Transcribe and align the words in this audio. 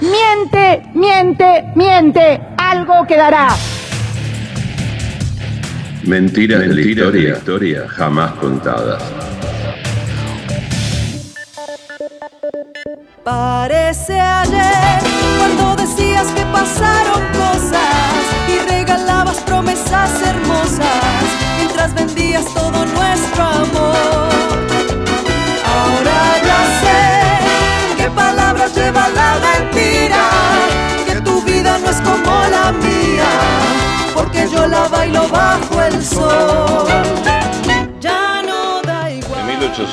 Miente, 0.00 0.82
miente, 0.94 1.64
miente. 1.74 2.40
Algo 2.56 3.06
quedará. 3.06 3.48
Mentiras, 6.04 6.60
de, 6.60 6.66
la 6.68 6.80
historia, 6.80 7.36
historia 7.36 7.88
jamás 7.88 8.32
contadas. 8.34 9.02
Parece 13.22 14.20
ayer 14.20 14.98
cuando 15.38 15.76
decías 15.76 16.26
que 16.32 16.44
pasaron 16.52 17.22
cosas 17.32 18.23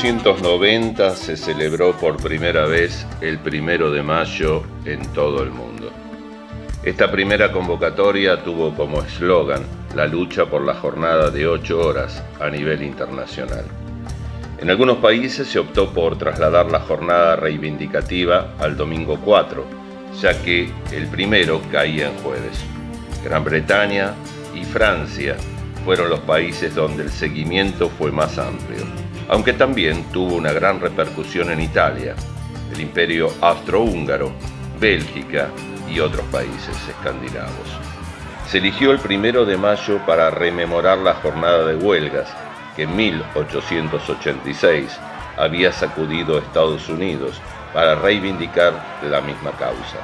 1890 0.02 1.16
se 1.16 1.38
celebró 1.38 1.96
por 1.96 2.18
primera 2.18 2.66
vez 2.66 3.06
el 3.22 3.38
primero 3.38 3.92
de 3.92 4.02
mayo 4.02 4.64
en 4.84 5.00
todo 5.14 5.44
el 5.44 5.52
mundo. 5.52 5.92
Esta 6.82 7.12
primera 7.12 7.52
convocatoria 7.52 8.44
tuvo 8.44 8.74
como 8.74 9.04
eslogan 9.04 9.62
la 9.94 10.08
lucha 10.08 10.48
por 10.48 10.64
la 10.64 10.74
jornada 10.74 11.30
de 11.30 11.46
ocho 11.46 11.80
horas 11.80 12.24
a 12.40 12.50
nivel 12.50 12.82
internacional. 12.82 13.64
En 14.60 14.72
algunos 14.72 14.98
países 14.98 15.48
se 15.48 15.60
optó 15.60 15.94
por 15.94 16.18
trasladar 16.18 16.72
la 16.72 16.80
jornada 16.80 17.36
reivindicativa 17.36 18.56
al 18.58 18.76
domingo 18.76 19.20
4, 19.24 19.64
ya 20.20 20.42
que 20.42 20.72
el 20.92 21.06
primero 21.10 21.62
caía 21.72 22.10
en 22.10 22.18
jueves. 22.24 22.60
Gran 23.24 23.44
Bretaña 23.44 24.16
y 24.60 24.64
Francia 24.64 25.38
fueron 25.84 26.10
los 26.10 26.20
países 26.22 26.76
donde 26.76 27.04
el 27.04 27.10
seguimiento 27.10 27.90
fue 27.90 28.12
más 28.12 28.38
amplio, 28.38 28.86
aunque 29.30 29.54
también 29.54 30.04
tuvo 30.12 30.36
una 30.36 30.52
gran 30.52 30.80
repercusión 30.80 31.52
en 31.52 31.62
Italia, 31.62 32.16
el 32.72 32.82
Imperio 32.82 33.30
Austrohúngaro, 33.42 34.32
Bélgica 34.80 35.50
y 35.90 36.00
otros 36.00 36.26
países 36.28 36.78
escandinavos. 36.88 37.68
Se 38.48 38.60
eligió 38.60 38.92
el 38.92 39.00
primero 39.00 39.46
de 39.46 39.58
mayo 39.58 40.00
para 40.06 40.30
rememorar 40.30 40.98
la 40.98 41.16
jornada 41.16 41.66
de 41.66 41.76
huelgas 41.76 42.30
que 42.76 42.84
en 42.84 42.96
1886 42.96 45.00
había 45.38 45.72
sacudido 45.72 46.38
Estados 46.38 46.90
Unidos 46.90 47.42
para 47.74 47.96
reivindicar 47.96 48.74
la 49.10 49.22
misma 49.22 49.52
causa. 49.52 49.98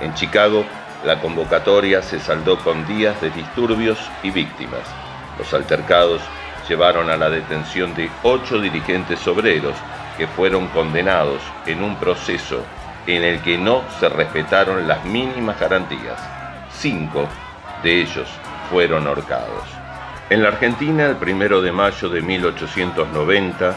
En 0.00 0.14
Chicago, 0.14 0.64
la 1.04 1.20
convocatoria 1.20 2.02
se 2.02 2.20
saldó 2.20 2.58
con 2.58 2.86
días 2.86 3.20
de 3.20 3.30
disturbios 3.30 3.98
y 4.22 4.30
víctimas. 4.30 5.07
Los 5.38 5.54
altercados 5.54 6.20
llevaron 6.68 7.08
a 7.10 7.16
la 7.16 7.30
detención 7.30 7.94
de 7.94 8.10
ocho 8.22 8.60
dirigentes 8.60 9.26
obreros 9.26 9.74
que 10.16 10.26
fueron 10.26 10.66
condenados 10.68 11.40
en 11.64 11.82
un 11.82 11.96
proceso 11.96 12.62
en 13.06 13.24
el 13.24 13.40
que 13.40 13.56
no 13.56 13.82
se 14.00 14.08
respetaron 14.08 14.86
las 14.86 15.04
mínimas 15.04 15.58
garantías. 15.58 16.20
Cinco 16.72 17.26
de 17.82 18.02
ellos 18.02 18.28
fueron 18.70 19.06
ahorcados. 19.06 19.64
En 20.28 20.42
la 20.42 20.48
Argentina, 20.48 21.06
el 21.06 21.16
primero 21.16 21.62
de 21.62 21.72
mayo 21.72 22.08
de 22.10 22.20
1890, 22.20 23.74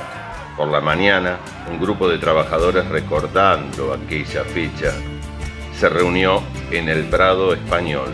por 0.57 0.67
la 0.67 0.81
mañana, 0.81 1.37
un 1.69 1.79
grupo 1.79 2.09
de 2.09 2.17
trabajadores 2.17 2.85
recordando 2.89 3.93
aquella 3.93 4.43
fecha 4.43 4.91
se 5.73 5.87
reunió 5.87 6.43
en 6.69 6.89
el 6.89 7.05
Prado 7.05 7.53
Español 7.53 8.09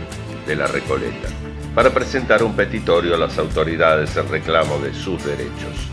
de 0.45 0.55
la 0.55 0.67
Recoleta 0.67 1.36
para 1.77 1.91
presentar 1.91 2.41
un 2.41 2.55
petitorio 2.55 3.13
a 3.13 3.19
las 3.19 3.37
autoridades 3.37 4.17
en 4.17 4.27
reclamo 4.29 4.79
de 4.79 4.95
sus 4.95 5.23
derechos. 5.23 5.91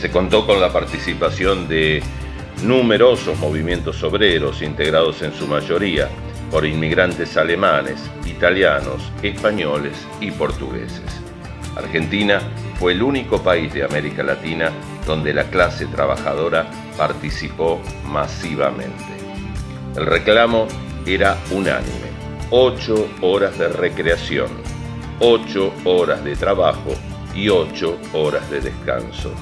Se 0.00 0.12
contó 0.12 0.46
con 0.46 0.60
la 0.60 0.72
participación 0.72 1.66
de 1.66 2.00
numerosos 2.62 3.36
movimientos 3.36 4.00
obreros 4.04 4.62
integrados 4.62 5.20
en 5.22 5.32
su 5.32 5.48
mayoría 5.48 6.08
por 6.52 6.64
inmigrantes 6.64 7.36
alemanes, 7.36 8.00
italianos, 8.26 9.10
españoles 9.20 10.06
y 10.20 10.30
portugueses. 10.30 11.02
Argentina 11.74 12.38
fue 12.78 12.92
el 12.92 13.02
único 13.02 13.42
país 13.42 13.74
de 13.74 13.82
América 13.82 14.22
Latina 14.22 14.70
donde 15.04 15.34
la 15.34 15.50
clase 15.50 15.86
trabajadora 15.86 16.70
participó 16.96 17.82
masivamente. 18.04 19.16
El 19.96 20.06
reclamo 20.06 20.68
era 21.04 21.36
unánime. 21.50 22.06
Ocho 22.50 23.08
horas 23.20 23.58
de 23.58 23.66
recreación, 23.66 24.67
ocho 25.20 25.74
horas 25.84 26.22
de 26.22 26.36
trabajo 26.36 26.94
y 27.34 27.48
ocho 27.48 27.98
horas 28.12 28.48
de 28.50 28.60
descanso. 28.60 29.34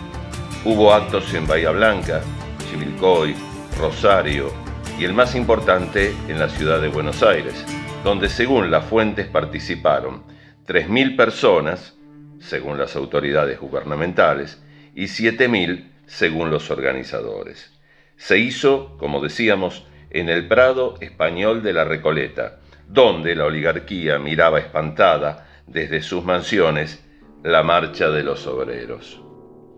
Hubo 0.65 0.93
actos 0.93 1.35
en 1.35 1.47
Bahía 1.47 1.71
Blanca, 1.71 2.23
Chivilcoy, 2.71 3.35
Rosario 3.79 4.51
y 4.99 5.05
el 5.05 5.13
más 5.13 5.35
importante 5.35 6.15
en 6.29 6.39
la 6.39 6.49
ciudad 6.49 6.81
de 6.81 6.89
Buenos 6.89 7.23
Aires, 7.23 7.63
donde 8.03 8.31
según 8.31 8.71
las 8.71 8.87
fuentes 8.87 9.27
participaron 9.27 10.23
3.000 10.67 11.15
personas, 11.15 11.95
según 12.41 12.79
las 12.79 12.97
autoridades 12.97 13.61
gubernamentales, 13.61 14.63
y 14.95 15.05
7.000 15.05 15.91
según 16.07 16.51
los 16.51 16.71
organizadores. 16.71 17.71
Se 18.17 18.39
hizo, 18.39 18.97
como 18.97 19.21
decíamos, 19.21 19.87
en 20.09 20.31
el 20.31 20.49
Prado 20.49 20.95
español 21.01 21.63
de 21.63 21.75
la 21.75 21.85
Recoleta, 21.85 22.61
donde 22.89 23.35
la 23.35 23.45
oligarquía 23.45 24.19
miraba 24.19 24.59
espantada 24.59 25.46
desde 25.67 26.03
sus 26.03 26.25
mansiones 26.25 27.05
la 27.43 27.63
marcha 27.63 28.11
de 28.11 28.23
los 28.23 28.47
obreros. 28.47 29.21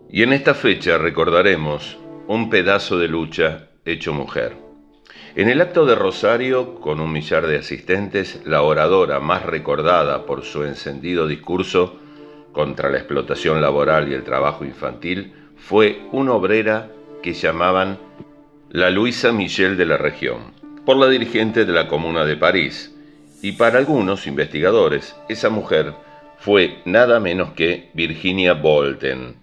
Y 0.09 0.23
en 0.23 0.33
esta 0.33 0.53
fecha 0.53 0.97
recordaremos 0.97 1.97
un 2.27 2.49
pedazo 2.49 2.97
de 2.97 3.07
lucha 3.07 3.69
hecho 3.85 4.13
mujer. 4.13 4.55
En 5.35 5.49
el 5.49 5.61
acto 5.61 5.85
de 5.85 5.95
Rosario, 5.95 6.75
con 6.75 6.99
un 6.99 7.11
millar 7.11 7.45
de 7.47 7.57
asistentes, 7.57 8.41
la 8.45 8.63
oradora 8.63 9.19
más 9.19 9.45
recordada 9.45 10.25
por 10.25 10.43
su 10.43 10.63
encendido 10.63 11.27
discurso 11.27 11.99
contra 12.51 12.89
la 12.89 12.97
explotación 12.97 13.61
laboral 13.61 14.09
y 14.09 14.15
el 14.15 14.23
trabajo 14.23 14.65
infantil 14.65 15.33
fue 15.55 16.01
una 16.11 16.33
obrera 16.33 16.89
que 17.21 17.33
llamaban 17.33 17.99
la 18.69 18.89
Luisa 18.89 19.31
Michel 19.31 19.77
de 19.77 19.85
la 19.85 19.97
región, 19.97 20.53
por 20.85 20.97
la 20.97 21.07
dirigente 21.07 21.65
de 21.65 21.73
la 21.73 21.87
Comuna 21.87 22.25
de 22.25 22.37
París, 22.37 22.95
y 23.41 23.53
para 23.53 23.79
algunos 23.79 24.27
investigadores 24.27 25.15
esa 25.29 25.49
mujer 25.49 25.93
fue 26.37 26.79
nada 26.85 27.19
menos 27.19 27.51
que 27.51 27.89
Virginia 27.93 28.53
Bolten. 28.53 29.37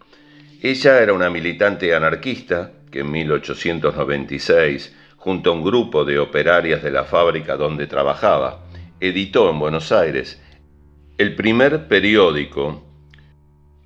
Ella 0.63 1.01
era 1.01 1.13
una 1.13 1.31
militante 1.31 1.95
anarquista 1.95 2.73
que 2.91 3.01
en 3.01 3.11
1896, 3.11 4.95
junto 5.17 5.51
a 5.51 5.53
un 5.53 5.63
grupo 5.63 6.05
de 6.05 6.19
operarias 6.19 6.83
de 6.83 6.91
la 6.91 7.05
fábrica 7.05 7.57
donde 7.57 7.87
trabajaba, 7.87 8.65
editó 9.01 9.51
en 9.51 9.59
Buenos 9.59 9.93
Aires 9.93 10.43
el 11.19 11.35
primer 11.35 11.89
periódico 11.89 12.83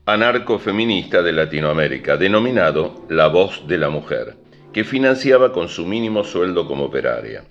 anarcofeminista 0.06 1.22
de 1.22 1.32
Latinoamérica, 1.32 2.16
denominado 2.16 3.06
La 3.08 3.28
Voz 3.28 3.66
de 3.66 3.78
la 3.78 3.90
Mujer 3.90 4.40
que 4.72 4.84
financiaba 4.84 5.52
con 5.52 5.68
su 5.68 5.86
mínimo 5.86 6.24
sueldo 6.24 6.66
como 6.66 6.84
operaria. 6.84 7.44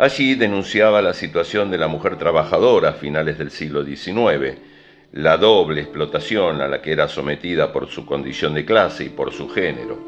Allí 0.00 0.34
denunciaba 0.34 1.02
la 1.02 1.12
situación 1.12 1.70
de 1.70 1.76
la 1.76 1.86
mujer 1.86 2.16
trabajadora 2.16 2.88
a 2.88 2.92
finales 2.94 3.36
del 3.36 3.50
siglo 3.50 3.84
XIX, 3.84 4.56
la 5.12 5.36
doble 5.36 5.82
explotación 5.82 6.62
a 6.62 6.68
la 6.68 6.80
que 6.80 6.92
era 6.92 7.06
sometida 7.06 7.70
por 7.70 7.86
su 7.86 8.06
condición 8.06 8.54
de 8.54 8.64
clase 8.64 9.04
y 9.04 9.08
por 9.10 9.30
su 9.34 9.50
género. 9.50 9.98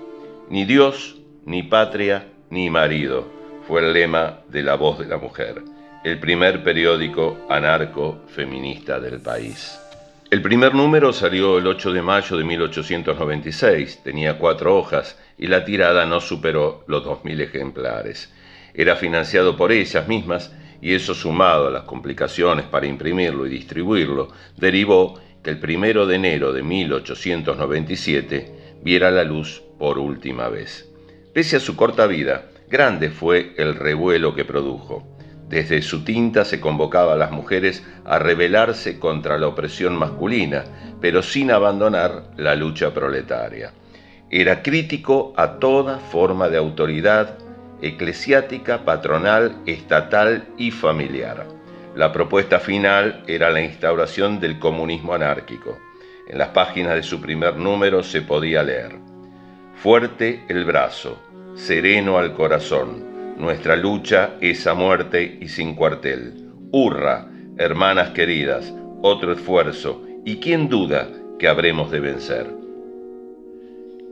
Ni 0.49 0.65
Dios, 0.65 1.17
ni 1.45 1.63
patria, 1.63 2.25
ni 2.49 2.71
marido 2.71 3.29
fue 3.69 3.83
el 3.83 3.93
lema 3.93 4.39
de 4.49 4.63
La 4.63 4.77
Voz 4.77 4.99
de 4.99 5.05
la 5.05 5.19
Mujer, 5.19 5.61
el 6.05 6.19
primer 6.19 6.65
periódico 6.65 7.47
anarco-feminista 7.51 8.99
del 8.99 9.21
país. 9.21 9.79
El 10.31 10.41
primer 10.41 10.75
número 10.75 11.13
salió 11.13 11.59
el 11.59 11.67
8 11.67 11.93
de 11.93 12.01
mayo 12.01 12.39
de 12.39 12.45
1896, 12.45 14.01
tenía 14.03 14.39
cuatro 14.39 14.75
hojas 14.75 15.19
y 15.37 15.49
la 15.49 15.67
tirada 15.67 16.07
no 16.07 16.23
superó 16.23 16.83
los 16.87 17.05
2.000 17.05 17.43
ejemplares. 17.43 18.33
Era 18.75 18.97
financiado 18.97 19.57
por 19.57 19.73
ellas 19.73 20.09
mismas 20.09 20.53
y 20.81 20.95
eso 20.95 21.15
sumado 21.15 21.69
a 21.69 21.71
las 21.71 21.83
complicaciones 21.83 22.67
para 22.67 22.87
imprimirlo 22.87 23.47
y 23.47 23.51
distribuirlo, 23.51 24.29
derivó 24.57 25.21
que 25.43 25.51
el 25.51 25.61
1 25.63 26.07
de 26.07 26.15
enero 26.15 26.53
de 26.53 26.63
1897 26.63 28.79
viera 28.83 29.11
la 29.11 29.25
luz 29.25 29.63
por 29.79 29.99
última 29.99 30.49
vez. 30.49 30.89
Pese 31.33 31.57
a 31.57 31.61
su 31.61 31.77
corta 31.77 32.07
vida, 32.07 32.47
grande 32.69 33.11
fue 33.11 33.55
el 33.57 33.75
revuelo 33.75 34.35
que 34.35 34.45
produjo. 34.45 35.07
Desde 35.49 35.83
su 35.83 36.03
tinta 36.03 36.45
se 36.45 36.61
convocaba 36.61 37.13
a 37.13 37.17
las 37.17 37.31
mujeres 37.31 37.85
a 38.05 38.19
rebelarse 38.19 38.99
contra 38.99 39.39
la 39.39 39.49
opresión 39.49 39.97
masculina, 39.97 40.65
pero 41.01 41.23
sin 41.23 41.51
abandonar 41.51 42.31
la 42.37 42.55
lucha 42.55 42.95
proletaria. 42.95 43.73
Era 44.31 44.63
crítico 44.63 45.35
a 45.37 45.59
toda 45.59 45.99
forma 45.99 46.49
de 46.49 46.57
autoridad 46.57 47.39
eclesiástica, 47.83 48.85
patronal, 48.85 49.57
estatal 49.67 50.45
y 50.57 50.71
familiar. 50.71 51.47
La 51.95 52.13
propuesta 52.13 52.59
final 52.59 53.23
era 53.27 53.51
la 53.51 53.61
instauración 53.61 54.41
del 54.41 54.59
comunismo 54.59 55.13
anárquico. 55.13 55.79
En 56.29 56.39
las 56.39 56.49
páginas 56.49 56.95
de 56.95 57.03
su 57.03 57.21
primer 57.21 57.57
número 57.57 58.03
se 58.03 58.23
podía 58.23 58.63
leer, 58.63 58.99
Fuerte 59.75 60.45
el 60.49 60.65
brazo, 60.65 61.21
sereno 61.57 62.17
al 62.17 62.35
corazón, 62.35 63.35
nuestra 63.37 63.75
lucha 63.75 64.37
es 64.41 64.65
a 64.69 64.75
muerte 64.75 65.39
y 65.41 65.49
sin 65.49 65.75
cuartel. 65.75 66.53
Hurra, 66.71 67.29
hermanas 67.59 68.11
queridas, 68.11 68.73
otro 69.03 69.33
esfuerzo, 69.33 70.01
y 70.25 70.37
quién 70.37 70.69
duda 70.69 71.09
que 71.39 71.49
habremos 71.49 71.91
de 71.91 71.99
vencer. 71.99 72.47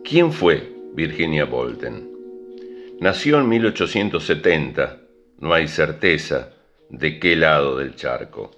¿Quién 0.03 0.33
fue 0.33 0.75
Virginia 0.95 1.45
Bolten? 1.45 2.10
Nació 3.01 3.41
en 3.41 3.49
1870, 3.49 4.99
no 5.39 5.55
hay 5.55 5.69
certeza 5.69 6.51
de 6.91 7.19
qué 7.19 7.35
lado 7.35 7.79
del 7.79 7.97
charco. 7.97 8.51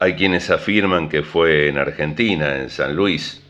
Hay 0.00 0.14
quienes 0.14 0.48
afirman 0.48 1.10
que 1.10 1.22
fue 1.22 1.68
en 1.68 1.76
Argentina, 1.76 2.56
en 2.56 2.70
San 2.70 2.96
Luis, 2.96 3.42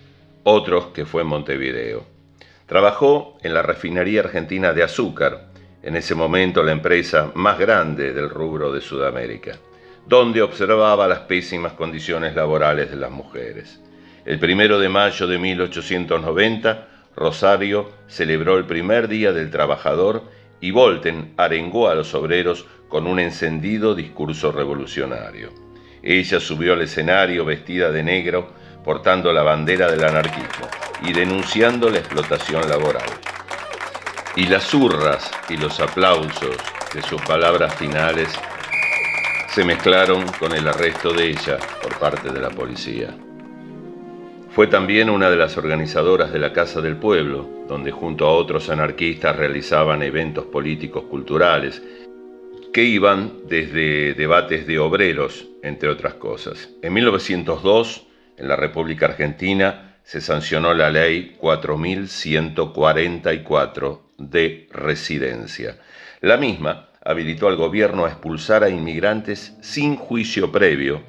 otros 0.43 0.87
que 0.87 1.07
fue 1.07 1.23
en 1.23 1.29
Montevideo. 1.29 2.05
Trabajó 2.67 3.39
en 3.45 3.55
la 3.55 3.63
refinería 3.63 4.23
argentina 4.23 4.73
de 4.73 4.83
azúcar, 4.83 5.53
en 5.81 5.95
ese 5.95 6.17
momento 6.17 6.65
la 6.65 6.73
empresa 6.73 7.31
más 7.37 7.57
grande 7.57 8.13
del 8.13 8.29
rubro 8.31 8.73
de 8.73 8.81
Sudamérica, 8.81 9.59
donde 10.09 10.43
observaba 10.43 11.07
las 11.07 11.21
pésimas 11.21 11.75
condiciones 11.75 12.35
laborales 12.35 12.91
de 12.91 12.97
las 12.97 13.13
mujeres. 13.13 13.81
El 14.25 14.41
primero 14.41 14.81
de 14.81 14.89
mayo 14.89 15.29
de 15.29 15.39
1890, 15.39 16.94
Rosario 17.17 17.91
celebró 18.09 18.59
el 18.59 18.65
primer 18.65 19.09
Día 19.09 19.33
del 19.33 19.51
Trabajador 19.51 20.25
y 20.61 20.71
Volten 20.71 21.35
arengó 21.37 21.89
a 21.89 21.95
los 21.95 22.15
obreros 22.15 22.67
con 22.89 23.07
un 23.07 23.19
encendido 23.19 23.95
discurso 23.95 24.53
revolucionario. 24.53 25.51
Ella 26.03 26.41
subió 26.41 26.75
al 26.75 26.83
escenario 26.83 27.45
vestida 27.45 27.91
de 27.91 28.03
negro, 28.03 28.53
portando 28.85 29.33
la 29.33 29.43
bandera 29.43 29.91
del 29.91 30.05
anarquismo 30.05 30.69
y 31.03 31.13
denunciando 31.13 31.89
la 31.89 31.99
explotación 31.99 32.69
laboral. 32.69 33.09
Y 34.37 34.47
las 34.47 34.73
hurras 34.75 35.31
y 35.49 35.57
los 35.57 35.81
aplausos 35.81 36.57
de 36.95 37.03
sus 37.03 37.21
palabras 37.23 37.75
finales 37.77 38.29
se 39.55 39.65
mezclaron 39.65 40.27
con 40.39 40.53
el 40.55 40.67
arresto 40.67 41.13
de 41.13 41.31
ella 41.31 41.59
por 41.83 41.99
parte 41.99 42.31
de 42.31 42.41
la 42.41 42.51
policía. 42.51 43.15
Fue 44.55 44.67
también 44.69 45.11
una 45.11 45.29
de 45.31 45.37
las 45.37 45.57
organizadoras 45.57 46.33
de 46.33 46.39
la 46.39 46.53
Casa 46.53 46.81
del 46.81 46.97
Pueblo, 46.97 47.65
donde 47.67 47.91
junto 47.91 48.25
a 48.25 48.31
otros 48.31 48.71
anarquistas 48.71 49.35
realizaban 49.35 50.05
eventos 50.05 50.45
políticos 50.45 51.07
culturales 51.11 51.83
que 52.73 52.85
iban 52.85 53.33
desde 53.49 54.15
debates 54.15 54.65
de 54.69 54.79
obreros, 54.79 55.49
entre 55.65 55.89
otras 55.89 56.15
cosas. 56.15 56.71
En 56.83 56.93
1902, 56.93 58.07
en 58.37 58.47
la 58.47 58.55
República 58.55 59.07
Argentina, 59.07 59.97
se 60.05 60.21
sancionó 60.21 60.73
la 60.73 60.89
ley 60.89 61.35
4144 61.41 64.03
de 64.19 64.69
residencia. 64.71 65.81
La 66.21 66.37
misma 66.37 66.91
habilitó 67.05 67.49
al 67.49 67.57
gobierno 67.57 68.05
a 68.05 68.11
expulsar 68.11 68.63
a 68.63 68.71
inmigrantes 68.71 69.57
sin 69.63 69.97
juicio 69.97 70.53
previo 70.53 71.03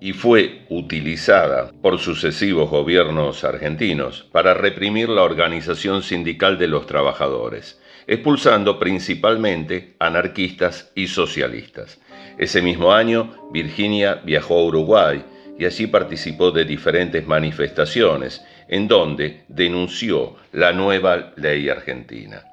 y 0.00 0.12
fue 0.12 0.66
utilizada 0.68 1.72
por 1.82 1.98
sucesivos 1.98 2.70
gobiernos 2.70 3.44
argentinos 3.44 4.26
para 4.32 4.54
reprimir 4.54 5.08
la 5.08 5.22
organización 5.22 6.02
sindical 6.02 6.58
de 6.58 6.68
los 6.68 6.86
trabajadores, 6.86 7.80
expulsando 8.06 8.78
principalmente 8.78 9.96
anarquistas 9.98 10.92
y 10.94 11.08
socialistas. 11.08 12.00
Ese 12.38 12.62
mismo 12.62 12.92
año, 12.92 13.48
Virginia 13.52 14.20
viajó 14.24 14.60
a 14.60 14.64
Uruguay 14.64 15.24
y 15.58 15.64
allí 15.64 15.88
participó 15.88 16.52
de 16.52 16.64
diferentes 16.64 17.26
manifestaciones, 17.26 18.44
en 18.68 18.86
donde 18.86 19.44
denunció 19.48 20.36
la 20.52 20.72
nueva 20.72 21.32
ley 21.36 21.68
argentina. 21.68 22.44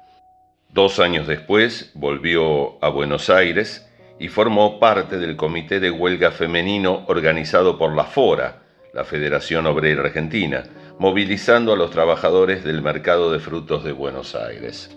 Dos 0.70 0.98
años 0.98 1.26
después 1.26 1.92
volvió 1.94 2.82
a 2.84 2.88
Buenos 2.88 3.30
Aires 3.30 3.85
y 4.18 4.28
formó 4.28 4.78
parte 4.78 5.18
del 5.18 5.36
Comité 5.36 5.80
de 5.80 5.90
Huelga 5.90 6.30
Femenino 6.30 7.04
organizado 7.08 7.78
por 7.78 7.94
la 7.94 8.04
FORA, 8.04 8.62
la 8.94 9.04
Federación 9.04 9.66
Obrera 9.66 10.02
Argentina, 10.02 10.64
movilizando 10.98 11.72
a 11.72 11.76
los 11.76 11.90
trabajadores 11.90 12.64
del 12.64 12.80
mercado 12.80 13.30
de 13.30 13.38
frutos 13.38 13.84
de 13.84 13.92
Buenos 13.92 14.34
Aires. 14.34 14.96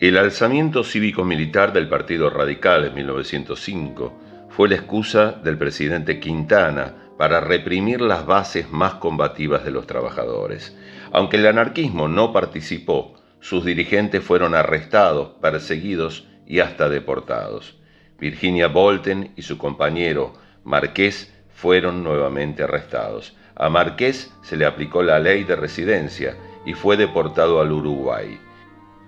El 0.00 0.16
alzamiento 0.16 0.84
cívico-militar 0.84 1.72
del 1.72 1.88
Partido 1.88 2.30
Radical 2.30 2.84
en 2.84 2.94
1905 2.94 4.48
fue 4.48 4.68
la 4.68 4.76
excusa 4.76 5.32
del 5.42 5.58
presidente 5.58 6.18
Quintana 6.18 6.94
para 7.16 7.40
reprimir 7.40 8.00
las 8.00 8.26
bases 8.26 8.70
más 8.70 8.94
combativas 8.94 9.64
de 9.64 9.72
los 9.72 9.86
trabajadores. 9.86 10.76
Aunque 11.12 11.36
el 11.36 11.46
anarquismo 11.46 12.08
no 12.08 12.32
participó, 12.32 13.14
sus 13.40 13.64
dirigentes 13.64 14.22
fueron 14.22 14.54
arrestados, 14.54 15.30
perseguidos 15.40 16.26
y 16.46 16.60
hasta 16.60 16.88
deportados. 16.88 17.77
Virginia 18.18 18.68
Bolten 18.68 19.32
y 19.36 19.42
su 19.42 19.58
compañero 19.58 20.34
Marqués 20.64 21.32
fueron 21.54 22.02
nuevamente 22.02 22.64
arrestados. 22.64 23.36
A 23.54 23.68
Marqués 23.68 24.32
se 24.42 24.56
le 24.56 24.66
aplicó 24.66 25.02
la 25.02 25.18
ley 25.18 25.44
de 25.44 25.56
residencia 25.56 26.36
y 26.64 26.74
fue 26.74 26.96
deportado 26.96 27.60
al 27.60 27.72
Uruguay, 27.72 28.38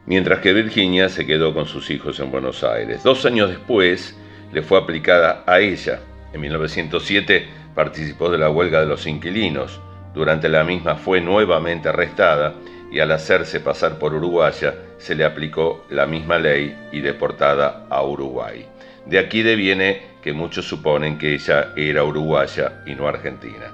mientras 0.07 0.41
que 0.41 0.53
Virginia 0.53 1.09
se 1.09 1.27
quedó 1.27 1.53
con 1.53 1.67
sus 1.67 1.91
hijos 1.91 2.19
en 2.21 2.31
Buenos 2.31 2.65
Aires. 2.65 3.03
Dos 3.03 3.27
años 3.27 3.51
después 3.51 4.17
le 4.53 4.63
fue 4.63 4.79
aplicada 4.79 5.45
a 5.47 5.61
ella. 5.61 6.01
En 6.33 6.41
1907 6.41 7.49
participó 7.75 8.31
de 8.31 8.39
la 8.39 8.51
huelga 8.51 8.81
de 8.81 8.87
los 8.87 9.07
inquilinos. 9.07 9.81
Durante 10.15 10.49
la 10.49 10.65
misma 10.65 10.97
fue 10.97 11.21
nuevamente 11.21 11.89
arrestada 11.89 12.55
y 12.91 13.01
al 13.01 13.13
hacerse 13.13 13.61
pasar 13.61 13.99
por 13.99 14.15
uruguaya 14.15 14.75
se 14.99 15.15
le 15.15 15.25
aplicó 15.25 15.85
la 15.91 16.07
misma 16.07 16.39
ley 16.39 16.77
y 16.93 17.01
deportada 17.01 17.87
a 17.89 18.03
Uruguay. 18.03 18.67
De 19.07 19.19
aquí 19.19 19.43
deviene 19.43 20.03
que 20.23 20.33
muchos 20.33 20.67
suponen 20.67 21.19
que 21.19 21.35
ella 21.35 21.73
era 21.77 22.05
uruguaya 22.05 22.83
y 22.87 22.95
no 22.95 23.09
argentina. 23.09 23.73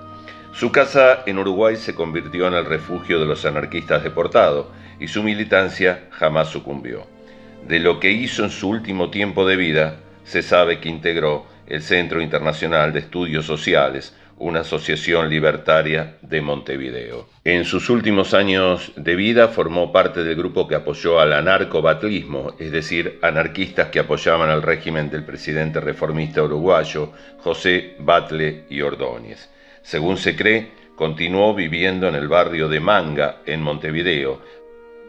Su 0.52 0.72
casa 0.72 1.22
en 1.26 1.38
Uruguay 1.38 1.76
se 1.76 1.94
convirtió 1.94 2.48
en 2.48 2.54
el 2.54 2.64
refugio 2.64 3.20
de 3.20 3.26
los 3.26 3.44
anarquistas 3.44 4.02
deportados 4.02 4.66
y 4.98 5.08
su 5.08 5.22
militancia 5.22 6.04
jamás 6.10 6.48
sucumbió. 6.48 7.06
De 7.66 7.80
lo 7.80 8.00
que 8.00 8.12
hizo 8.12 8.44
en 8.44 8.50
su 8.50 8.68
último 8.68 9.10
tiempo 9.10 9.46
de 9.46 9.56
vida, 9.56 9.96
se 10.24 10.42
sabe 10.42 10.80
que 10.80 10.88
integró 10.88 11.46
el 11.66 11.82
Centro 11.82 12.22
Internacional 12.22 12.92
de 12.92 13.00
Estudios 13.00 13.44
Sociales, 13.44 14.16
una 14.38 14.60
asociación 14.60 15.28
libertaria 15.30 16.18
de 16.20 16.40
Montevideo. 16.40 17.28
En 17.44 17.64
sus 17.64 17.88
últimos 17.88 18.34
años 18.34 18.92
de 18.96 19.16
vida 19.16 19.48
formó 19.48 19.92
parte 19.92 20.24
del 20.24 20.36
grupo 20.36 20.68
que 20.68 20.74
apoyó 20.74 21.20
al 21.20 21.32
anarcobatlismo, 21.32 22.54
es 22.58 22.70
decir, 22.70 23.18
anarquistas 23.22 23.88
que 23.88 24.00
apoyaban 24.00 24.50
al 24.50 24.62
régimen 24.62 25.08
del 25.10 25.24
presidente 25.24 25.80
reformista 25.80 26.42
uruguayo 26.42 27.12
José 27.38 27.96
Batle 27.98 28.64
y 28.68 28.82
Ordóñez. 28.82 29.48
Según 29.82 30.18
se 30.18 30.36
cree, 30.36 30.72
continuó 30.96 31.54
viviendo 31.54 32.08
en 32.08 32.14
el 32.14 32.28
barrio 32.28 32.68
de 32.68 32.80
Manga, 32.80 33.38
en 33.46 33.62
Montevideo, 33.62 34.42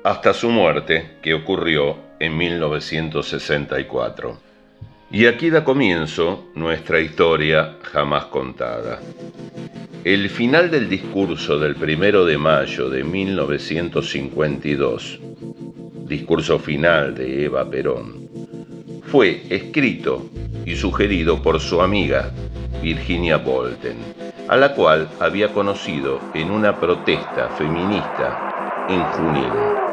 hasta 0.04 0.34
su 0.34 0.50
muerte, 0.50 1.18
que 1.22 1.34
ocurrió 1.34 1.98
en 2.20 2.38
1964. 2.38 4.47
Y 5.10 5.26
aquí 5.26 5.50
da 5.50 5.64
comienzo 5.64 6.50
nuestra 6.54 7.00
historia 7.00 7.78
jamás 7.82 8.26
contada. 8.26 9.00
El 10.04 10.30
final 10.30 10.70
del 10.70 10.90
discurso 10.90 11.58
del 11.58 11.76
primero 11.76 12.26
de 12.26 12.38
mayo 12.38 12.90
de 12.90 13.06
1952, 13.06 15.22
discurso 16.06 16.60
final 16.60 17.16
de 17.16 17.46
Eva 17.46 17.70
Perón, 17.70 18.28
fue 19.04 19.44
escrito 19.50 20.30
y 20.66 20.76
sugerido 20.76 21.42
por 21.42 21.62
su 21.62 21.82
amiga 21.82 22.34
Virginia 22.82 23.38
Bolten, 23.38 23.96
a 24.50 24.58
la 24.58 24.74
cual 24.74 25.08
había 25.22 25.54
conocido 25.54 26.20
en 26.34 26.52
una 26.52 26.78
protesta 26.80 27.48
feminista 27.58 28.86
en 28.90 29.02
Junín. 29.04 29.87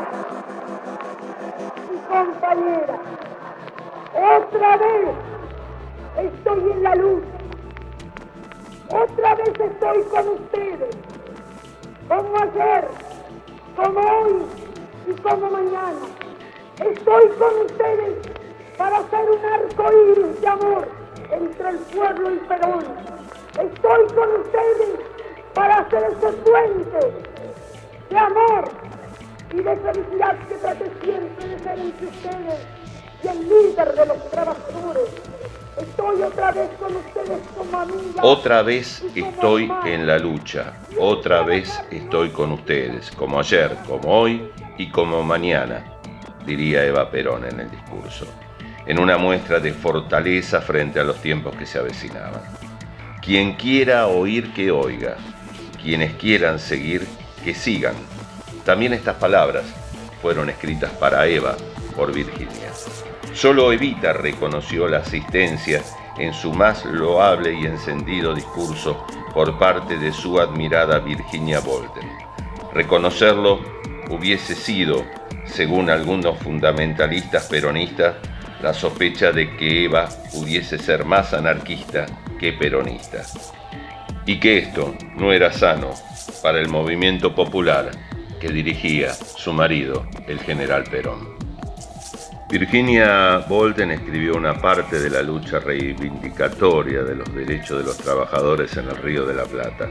Otra 4.55 4.77
vez 4.77 5.09
estoy 6.17 6.71
en 6.71 6.83
la 6.85 6.95
luz. 6.95 7.25
Otra 8.89 9.35
vez 9.35 9.49
estoy 9.49 10.03
con 10.05 10.29
ustedes. 10.29 10.97
Como 12.07 12.39
ayer, 12.39 12.89
como 13.75 14.01
hoy 14.01 14.43
y 15.09 15.13
como 15.23 15.51
mañana. 15.51 16.07
Estoy 16.79 17.29
con 17.31 17.61
ustedes 17.65 18.17
para 18.79 18.99
hacer 18.99 19.29
un 19.29 19.45
arco 19.45 19.93
iris 20.13 20.41
de 20.41 20.47
amor 20.47 20.89
entre 21.33 21.71
el 21.71 21.79
pueblo 21.79 22.35
y 22.35 22.39
Perón. 22.39 22.85
Estoy 23.59 24.07
con 24.15 24.41
ustedes 24.41 25.01
para 25.53 25.79
hacer 25.79 26.05
ese 26.05 26.33
puente 26.33 27.13
de 28.09 28.19
amor 28.19 28.65
y 29.53 29.57
de 29.57 29.77
felicidad 29.77 30.39
que 30.47 30.55
trate 30.55 30.93
siempre 31.03 31.49
de 31.49 31.59
ser 31.59 31.79
entre 31.81 32.07
ustedes 32.07 32.84
y 33.25 33.29
el 33.29 33.49
líder 33.49 33.95
de 33.95 34.07
los 34.07 34.31
trabajadores. 34.31 35.09
Estoy 35.77 36.23
otra 36.23 36.53
vez 36.53 36.71
con 36.79 36.95
ustedes 36.95 37.41
como 37.57 37.81
amiga. 37.81 38.23
Otra 38.23 38.63
vez 38.63 39.03
estoy 39.15 39.73
en 39.87 40.07
la 40.07 40.19
lucha, 40.19 40.75
otra 40.99 41.43
vez 41.43 41.81
estoy 41.91 42.31
con 42.31 42.53
ustedes, 42.53 43.11
como 43.13 43.41
ayer, 43.41 43.77
como 43.89 44.09
hoy 44.09 44.49
y 44.79 44.91
como 44.91 45.23
mañana, 45.23 45.85
diría 46.47 46.85
Eva 46.85 47.11
Perón 47.11 47.45
en 47.45 47.61
el 47.61 47.71
discurso, 47.71 48.27
en 48.87 49.01
una 49.01 49.17
muestra 49.17 49.59
de 49.59 49.73
fortaleza 49.73 50.61
frente 50.61 51.01
a 51.01 51.05
los 51.05 51.21
tiempos 51.21 51.57
que 51.57 51.67
se 51.67 51.79
avecinaban. 51.79 52.43
Quien 53.21 53.55
quiera 53.55 54.07
oír, 54.07 54.53
que 54.53 54.71
oiga. 54.71 55.17
Quienes 55.83 56.15
quieran 56.15 56.59
seguir, 56.59 57.07
que 57.43 57.55
sigan. 57.55 57.95
También 58.65 58.93
estas 58.93 59.17
palabras 59.17 59.65
fueron 60.23 60.51
escritas 60.51 60.91
para 60.93 61.27
Eva 61.27 61.57
por 61.97 62.13
Virginia. 62.13 62.73
Solo 63.35 63.73
Evita 63.73 64.13
reconoció 64.13 64.87
la 64.87 64.99
asistencia 64.99 65.83
en 66.19 66.33
su 66.33 66.53
más 66.53 66.85
loable 66.85 67.53
y 67.53 67.67
encendido 67.67 68.33
discurso 68.33 69.05
por 69.35 69.59
parte 69.59 69.99
de 69.99 70.13
su 70.13 70.39
admirada 70.39 71.01
Virginia 71.01 71.59
Bolden. 71.59 72.09
Reconocerlo 72.73 73.59
hubiese 74.09 74.55
sido, 74.55 75.05
según 75.47 75.91
algunos 75.91 76.39
fundamentalistas 76.39 77.49
peronistas, 77.49 78.15
la 78.63 78.73
sospecha 78.73 79.33
de 79.33 79.57
que 79.57 79.87
Eva 79.87 80.09
pudiese 80.33 80.79
ser 80.79 81.05
más 81.05 81.35
anarquista 81.35 82.07
que 82.39 82.53
peronista. 82.53 83.25
Y 84.27 84.39
que 84.39 84.59
esto 84.59 84.95
no 85.17 85.33
era 85.33 85.53
sano 85.53 85.91
para 86.41 86.61
el 86.61 86.69
movimiento 86.69 87.35
popular 87.35 87.91
que 88.41 88.49
dirigía 88.49 89.13
su 89.13 89.53
marido, 89.53 90.07
el 90.29 90.39
general 90.39 90.85
Perón. 90.85 91.34
Virginia 92.55 93.39
Bolden 93.49 93.91
escribió 93.91 94.37
una 94.37 94.55
parte 94.55 95.01
de 95.01 95.11
la 95.11 95.23
lucha 95.23 95.59
reivindicatoria 95.59 97.03
de 97.03 97.17
los 97.17 97.35
derechos 97.35 97.79
de 97.79 97.85
los 97.85 97.97
trabajadores 97.97 98.77
en 98.77 98.89
el 98.91 98.97
Río 98.97 99.27
de 99.27 99.35
la 99.35 99.43
Plata. 99.43 99.89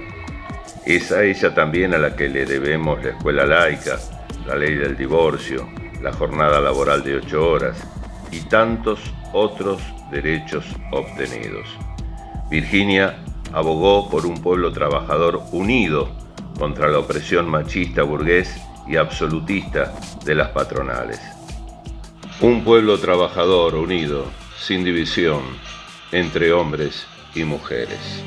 Es 0.85 1.11
a 1.11 1.25
ella 1.25 1.53
también 1.53 1.93
a 1.93 1.97
la 1.97 2.15
que 2.15 2.29
le 2.29 2.45
debemos 2.45 3.03
la 3.03 3.09
escuela 3.09 3.45
laica, 3.45 3.99
la 4.47 4.55
ley 4.55 4.75
del 4.75 4.95
divorcio, 4.95 5.67
la 6.01 6.13
jornada 6.13 6.61
laboral 6.61 7.03
de 7.03 7.17
ocho 7.17 7.49
horas 7.49 7.83
y 8.31 8.39
tantos 8.47 9.13
otros 9.33 9.81
derechos 10.09 10.63
obtenidos. 10.93 11.67
Virginia 12.49 13.17
abogó 13.51 14.09
por 14.09 14.25
un 14.25 14.41
pueblo 14.41 14.71
trabajador 14.71 15.41
unido 15.51 16.15
contra 16.57 16.87
la 16.87 16.99
opresión 16.99 17.49
machista 17.49 18.03
burgués 18.03 18.55
y 18.87 18.95
absolutista 18.95 19.93
de 20.23 20.35
las 20.35 20.47
patronales. 20.51 21.19
Un 22.43 22.65
pueblo 22.65 22.99
trabajador 22.99 23.75
unido, 23.75 24.25
sin 24.59 24.83
división, 24.83 25.43
entre 26.11 26.51
hombres 26.51 27.07
y 27.33 27.45
mujeres. 27.45 28.21